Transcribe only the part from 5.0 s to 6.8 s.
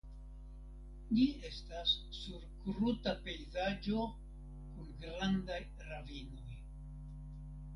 grandaj ravinoj.